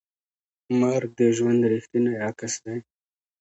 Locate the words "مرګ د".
0.79-1.21